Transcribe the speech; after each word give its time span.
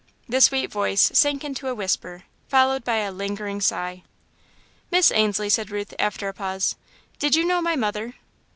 The 0.27 0.41
sweet 0.41 0.71
voice 0.71 1.11
sank 1.13 1.43
into 1.43 1.67
a 1.67 1.75
whisper, 1.75 2.23
followed 2.47 2.83
by 2.83 2.95
a 3.01 3.11
lingering 3.11 3.61
sigh. 3.61 4.01
"Miss 4.89 5.11
Ainslie," 5.11 5.47
said 5.49 5.69
Ruth, 5.69 5.93
after 5.99 6.27
a 6.27 6.33
pause, 6.33 6.75
"did 7.19 7.35
you 7.35 7.43
know 7.45 7.61
my 7.61 7.75
mother?" 7.75 8.15